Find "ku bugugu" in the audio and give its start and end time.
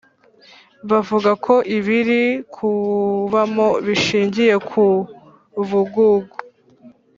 4.69-6.35